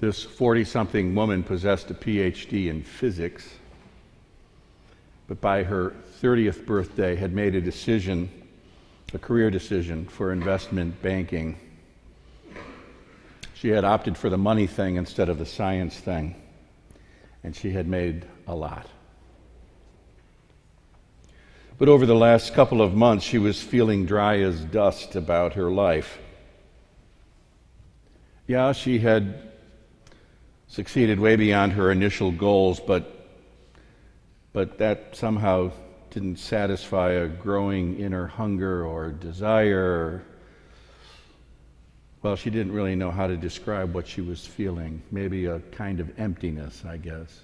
[0.00, 3.46] This 40 something woman possessed a PhD in physics,
[5.28, 8.30] but by her 30th birthday had made a decision,
[9.12, 11.58] a career decision for investment banking.
[13.52, 16.34] She had opted for the money thing instead of the science thing,
[17.44, 18.86] and she had made a lot.
[21.76, 25.70] But over the last couple of months, she was feeling dry as dust about her
[25.70, 26.18] life.
[28.46, 29.49] Yeah, she had
[30.70, 33.26] succeeded way beyond her initial goals, but,
[34.52, 35.70] but that somehow
[36.10, 40.22] didn't satisfy a growing inner hunger or desire.
[42.22, 45.02] Well, she didn't really know how to describe what she was feeling.
[45.10, 47.40] Maybe a kind of emptiness, I guess.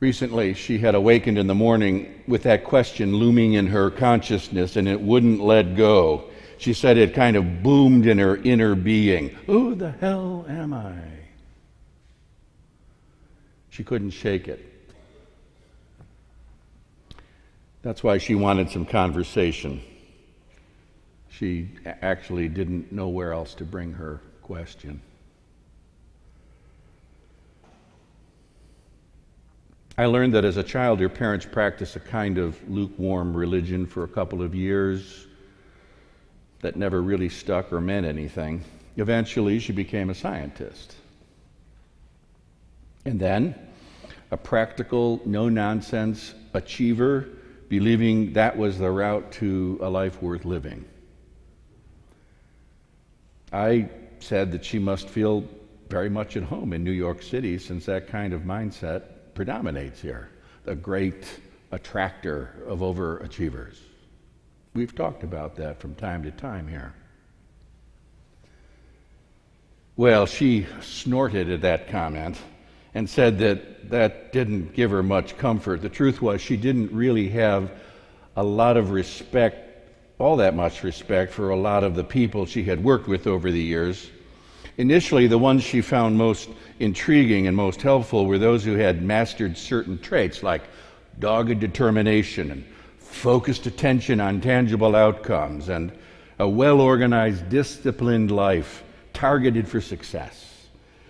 [0.00, 4.88] Recently, she had awakened in the morning with that question looming in her consciousness, and
[4.88, 6.30] it wouldn't let go.
[6.58, 10.94] She said it kind of boomed in her inner being Who the hell am I?
[13.70, 14.72] She couldn't shake it.
[17.82, 19.82] That's why she wanted some conversation.
[21.28, 25.02] She actually didn't know where else to bring her question.
[29.98, 34.04] I learned that as a child, your parents practiced a kind of lukewarm religion for
[34.04, 35.25] a couple of years
[36.66, 38.60] that never really stuck or meant anything.
[38.96, 40.96] Eventually, she became a scientist.
[43.04, 43.54] And then,
[44.32, 47.28] a practical, no nonsense achiever,
[47.68, 50.84] believing that was the route to a life worth living.
[53.52, 55.44] I said that she must feel
[55.88, 59.02] very much at home in New York City since that kind of mindset
[59.34, 60.30] predominates here,
[60.64, 61.28] the great
[61.70, 63.76] attractor of overachievers.
[64.76, 66.92] We've talked about that from time to time here.
[69.96, 72.36] Well, she snorted at that comment
[72.92, 75.80] and said that that didn't give her much comfort.
[75.80, 77.72] The truth was, she didn't really have
[78.36, 79.88] a lot of respect,
[80.18, 83.50] all that much respect, for a lot of the people she had worked with over
[83.50, 84.10] the years.
[84.76, 86.50] Initially, the ones she found most
[86.80, 90.64] intriguing and most helpful were those who had mastered certain traits like
[91.18, 92.64] dogged determination and
[93.16, 95.90] focused attention on tangible outcomes and
[96.38, 100.68] a well organized, disciplined life targeted for success.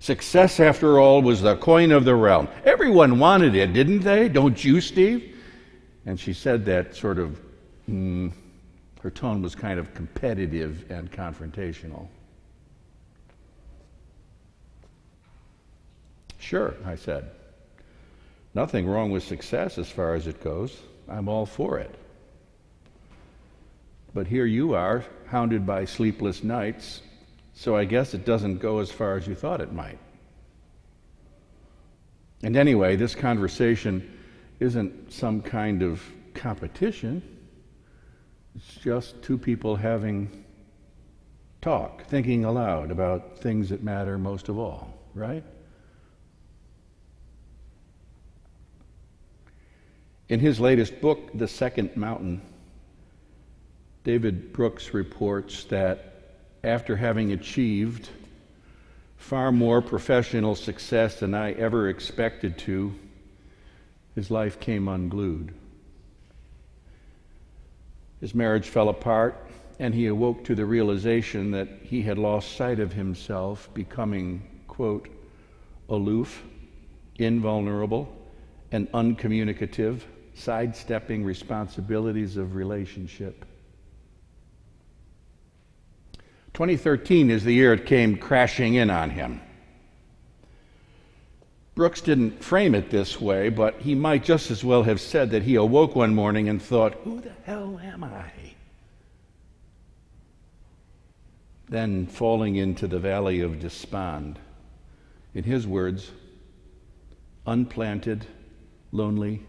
[0.00, 2.48] Success, after all, was the coin of the realm.
[2.64, 4.28] Everyone wanted it, didn't they?
[4.28, 5.36] Don't you, Steve?
[6.06, 7.40] And she said that sort of,
[7.90, 8.32] mm,
[9.02, 12.06] her tone was kind of competitive and confrontational.
[16.38, 17.30] Sure, I said.
[18.54, 20.78] Nothing wrong with success as far as it goes.
[21.08, 21.94] I'm all for it.
[24.14, 27.02] But here you are, hounded by sleepless nights,
[27.54, 29.98] so I guess it doesn't go as far as you thought it might.
[32.42, 34.18] And anyway, this conversation
[34.60, 36.02] isn't some kind of
[36.34, 37.22] competition.
[38.54, 40.44] It's just two people having
[41.60, 45.44] talk, thinking aloud about things that matter most of all, right?
[50.28, 52.42] In his latest book, The Second Mountain,
[54.04, 56.12] David Brooks reports that
[56.62, 58.10] after having achieved
[59.16, 62.94] far more professional success than I ever expected to,
[64.14, 65.54] his life came unglued.
[68.20, 72.80] His marriage fell apart, and he awoke to the realization that he had lost sight
[72.80, 75.08] of himself, becoming, quote,
[75.88, 76.42] aloof,
[77.16, 78.14] invulnerable,
[78.70, 80.06] and uncommunicative
[80.38, 83.44] sidestepping responsibilities of relationship.
[86.54, 89.40] 2013 is the year it came crashing in on him.
[91.74, 95.44] Brooks didn't frame it this way, but he might just as well have said that
[95.44, 98.32] he awoke one morning and thought, Who the hell am I?
[101.68, 104.40] Then falling into the valley of despond.
[105.34, 106.10] In his words,
[107.46, 108.26] unplanted,
[108.90, 109.42] lonely,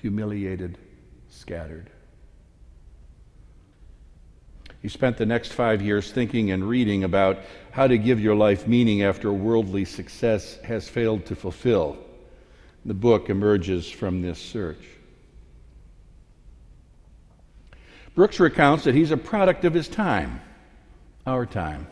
[0.00, 0.78] humiliated,
[1.28, 1.90] scattered.
[4.82, 7.38] He spent the next five years thinking and reading about
[7.72, 11.98] how to give your life meaning after worldly success has failed to fulfill.
[12.84, 14.84] The book emerges from this search.
[18.14, 20.40] Brooks recounts that he's a product of his time,
[21.26, 21.88] our time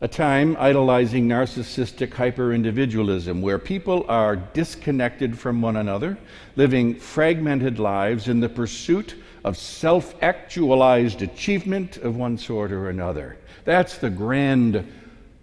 [0.00, 6.16] a time idolizing narcissistic hyperindividualism where people are disconnected from one another,
[6.54, 13.36] living fragmented lives in the pursuit of self actualized achievement of one sort or another.
[13.64, 14.86] That's the grand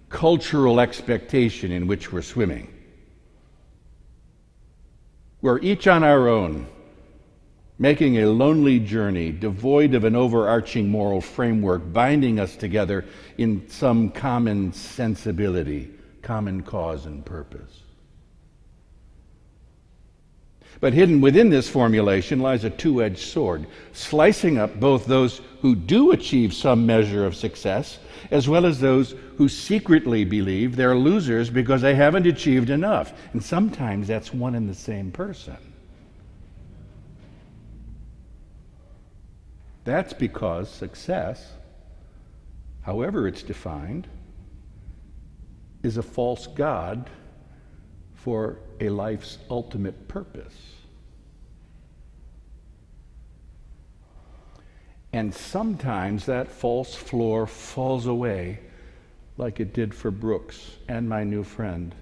[0.10, 2.72] cultural expectation in which we're swimming.
[5.42, 6.68] We're each on our own,
[7.78, 13.06] making a lonely journey devoid of an overarching moral framework binding us together
[13.38, 15.92] in some common sensibility,
[16.22, 17.82] common cause and purpose.
[20.80, 25.76] But hidden within this formulation lies a two edged sword, slicing up both those who
[25.76, 28.00] do achieve some measure of success,
[28.32, 33.14] as well as those who secretly believe they're losers because they haven't achieved enough.
[33.34, 35.58] And sometimes that's one and the same person.
[39.86, 41.54] That's because success,
[42.82, 44.08] however it's defined,
[45.84, 47.08] is a false God
[48.16, 50.56] for a life's ultimate purpose.
[55.14, 58.60] And sometimes that false floor falls away
[59.38, 61.94] like it did for Brooks and my new friend,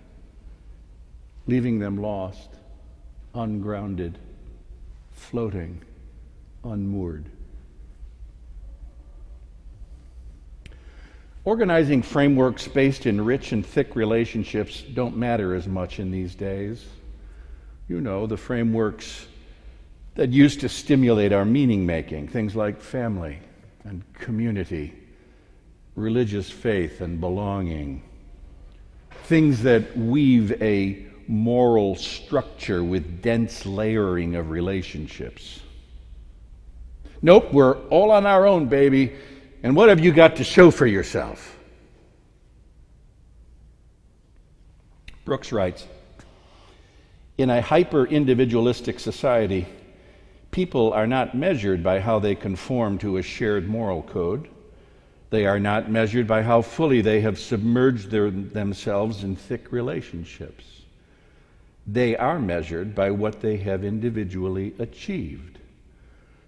[1.48, 2.50] leaving them lost,
[3.36, 4.18] ungrounded,
[5.12, 5.82] floating,
[6.64, 7.30] unmoored.
[11.46, 16.86] Organizing frameworks based in rich and thick relationships don't matter as much in these days.
[17.90, 19.28] You know, the frameworks
[20.16, 23.40] that used to stimulate our meaning making, things like family
[23.84, 24.94] and community,
[25.96, 28.04] religious faith and belonging,
[29.26, 35.60] things that weave a moral structure with dense layering of relationships.
[37.22, 39.14] Nope, we're all on our own, baby.
[39.64, 41.58] And what have you got to show for yourself?
[45.24, 45.88] Brooks writes
[47.38, 49.66] In a hyper individualistic society,
[50.52, 54.50] people are not measured by how they conform to a shared moral code.
[55.30, 60.66] They are not measured by how fully they have submerged their, themselves in thick relationships.
[61.88, 65.60] They are measured by what they have individually achieved.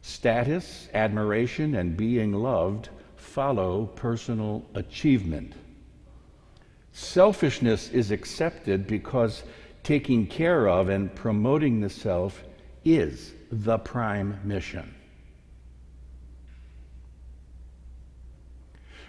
[0.02, 2.90] Status, admiration, and being loved
[3.26, 5.54] follow personal achievement.
[6.94, 9.44] Selfishness is accepted because
[9.84, 12.44] taking care of and promoting the self
[12.86, 14.94] is the prime mission.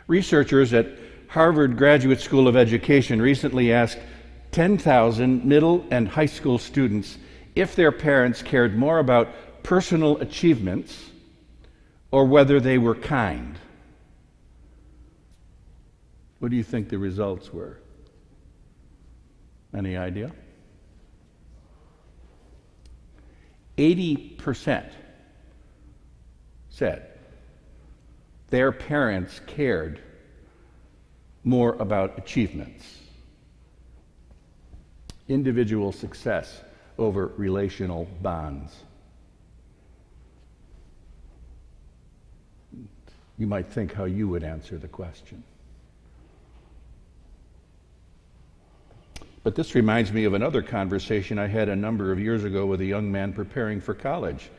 [0.09, 0.87] Researchers at
[1.29, 3.99] Harvard Graduate School of Education recently asked
[4.51, 7.19] 10,000 middle and high school students
[7.55, 9.29] if their parents cared more about
[9.63, 11.11] personal achievements
[12.11, 13.59] or whether they were kind.
[16.39, 17.79] What do you think the results were?
[19.75, 20.33] Any idea?
[23.79, 24.91] 80%
[26.71, 27.11] said
[28.49, 30.01] their parents cared
[31.45, 32.99] more about achievements,
[35.29, 36.61] individual success
[36.99, 38.75] over relational bonds.
[43.39, 45.43] You might think how you would answer the question.
[49.47, 52.81] But this reminds me of another conversation I had a number of years ago with
[52.81, 54.51] a young man preparing for college.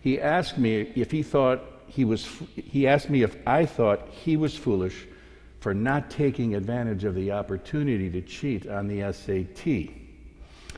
[0.00, 2.26] He asked me if he thought he was,
[2.56, 5.06] he asked me if I thought he was foolish
[5.58, 9.92] for not taking advantage of the opportunity to cheat on the SAT.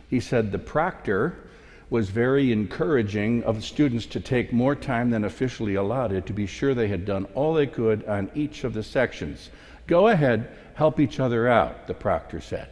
[0.09, 1.49] He said the proctor
[1.89, 6.75] was very encouraging of students to take more time than officially allotted to be sure
[6.75, 9.51] they had done all they could on each of the sections.
[9.87, 12.69] Go ahead, help each other out, the proctor said.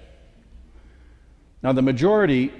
[1.63, 2.53] Now, the majority,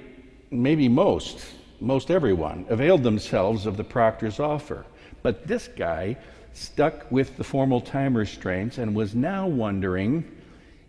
[0.51, 1.45] maybe most,
[1.79, 4.85] most everyone, availed themselves of the proctor's offer.
[5.23, 6.17] But this guy
[6.53, 10.29] stuck with the formal time restraints and was now wondering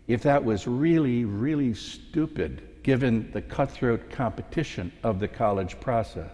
[0.07, 6.31] if that was really, really stupid given the cutthroat competition of the college process.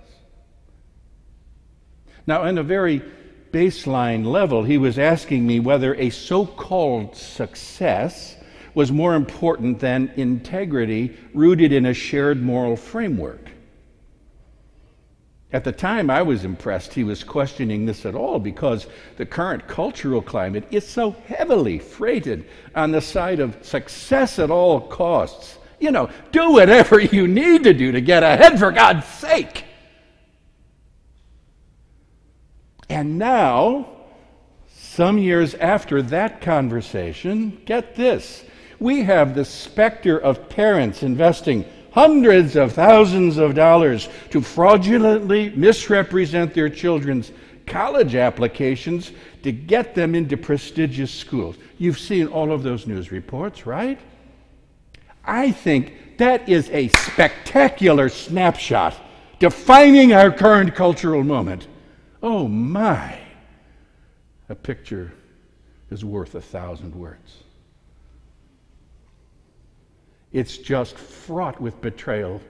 [2.25, 3.01] Now, on a very
[3.51, 8.35] baseline level, he was asking me whether a so called success
[8.73, 13.49] was more important than integrity rooted in a shared moral framework.
[15.51, 18.85] At the time, I was impressed he was questioning this at all because
[19.17, 22.45] the current cultural climate is so heavily freighted
[22.75, 25.57] on the side of success at all costs.
[25.79, 29.63] You know, do whatever you need to do to get ahead, for God's sake.
[32.87, 33.87] And now,
[34.71, 38.43] some years after that conversation, get this
[38.79, 46.53] we have the specter of parents investing hundreds of thousands of dollars to fraudulently misrepresent
[46.53, 47.31] their children's
[47.65, 49.11] college applications
[49.43, 51.55] to get them into prestigious schools.
[51.77, 53.99] You've seen all of those news reports, right?
[55.23, 58.95] I think that is a spectacular snapshot
[59.39, 61.67] defining our current cultural moment.
[62.21, 63.17] Oh my!
[64.49, 65.13] A picture
[65.89, 67.43] is worth a thousand words.
[70.31, 72.41] It's just fraught with betrayal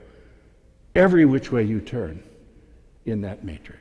[0.94, 2.22] every which way you turn
[3.06, 3.80] in that matrix.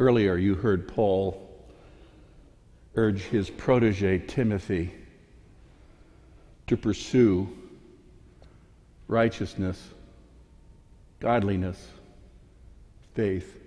[0.00, 1.44] Earlier, you heard Paul
[2.94, 4.92] urge his protege Timothy
[6.68, 7.48] to pursue
[9.08, 9.82] righteousness,
[11.18, 11.88] godliness,
[13.14, 13.60] faith,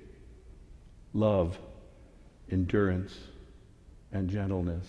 [1.14, 1.58] love,
[2.50, 3.18] endurance,
[4.12, 4.88] and gentleness.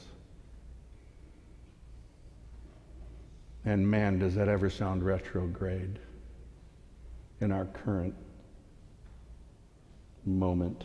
[3.65, 5.99] And man, does that ever sound retrograde
[7.41, 8.15] in our current
[10.25, 10.85] moment?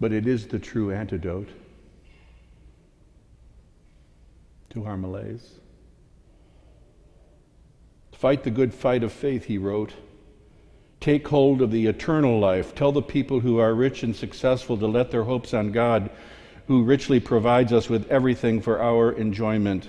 [0.00, 1.48] But it is the true antidote
[4.70, 5.58] to our malaise.
[8.20, 9.94] Fight the good fight of faith, he wrote.
[11.00, 12.74] Take hold of the eternal life.
[12.74, 16.10] Tell the people who are rich and successful to let their hopes on God,
[16.66, 19.88] who richly provides us with everything for our enjoyment.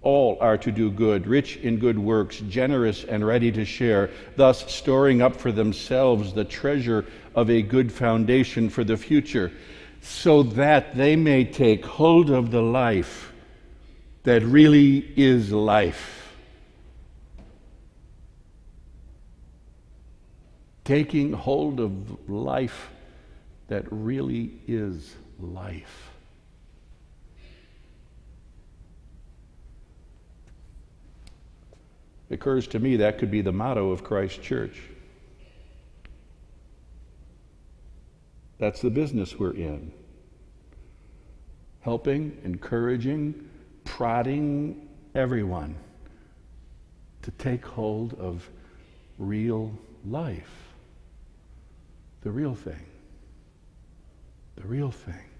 [0.00, 4.72] All are to do good, rich in good works, generous and ready to share, thus
[4.72, 7.04] storing up for themselves the treasure
[7.34, 9.52] of a good foundation for the future,
[10.00, 13.34] so that they may take hold of the life
[14.22, 16.15] that really is life.
[20.86, 22.90] Taking hold of life
[23.66, 26.12] that really is life.
[32.30, 34.80] It occurs to me that could be the motto of Christ Church.
[38.58, 39.90] That's the business we're in.
[41.80, 43.50] Helping, encouraging,
[43.82, 45.74] prodding everyone
[47.22, 48.48] to take hold of
[49.18, 50.65] real life.
[52.26, 52.84] The real thing.
[54.56, 55.30] The real thing.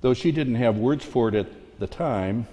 [0.00, 2.48] Though she didn't have words for it at the time,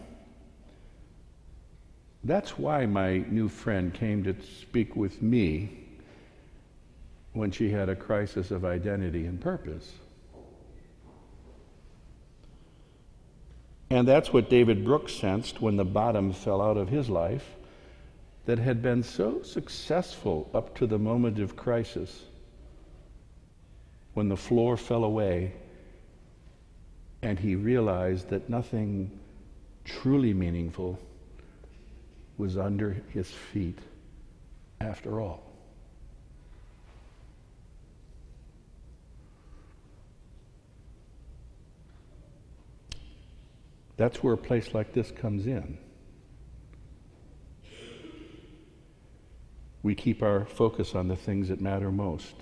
[2.24, 5.80] that's why my new friend came to speak with me
[7.34, 9.94] when she had a crisis of identity and purpose.
[13.90, 17.56] And that's what David Brooks sensed when the bottom fell out of his life
[18.46, 22.24] that had been so successful up to the moment of crisis.
[24.14, 25.54] When the floor fell away
[27.22, 29.12] and he realized that nothing
[29.86, 31.00] truly meaningful
[32.38, 33.78] was under his feet
[34.80, 35.44] after all.
[43.98, 45.78] That's where a place like this comes in.
[49.84, 52.34] We keep our focus on the things that matter most.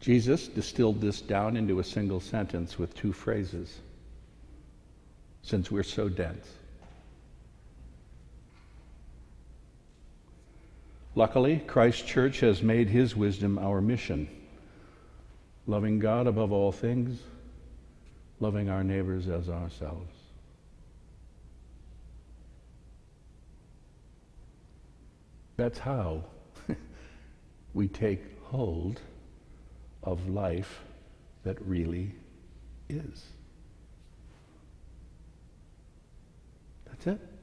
[0.00, 3.78] Jesus distilled this down into a single sentence with two phrases
[5.42, 6.46] since we're so dense.
[11.14, 14.28] Luckily, Christ Church has made his wisdom our mission
[15.66, 17.18] loving God above all things,
[18.40, 20.23] loving our neighbors as ourselves.
[25.56, 26.24] That's how
[27.74, 29.00] we take hold
[30.02, 30.80] of life
[31.44, 32.12] that really
[32.88, 33.24] is.
[36.86, 37.33] That's it.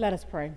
[0.00, 0.52] Let us pray.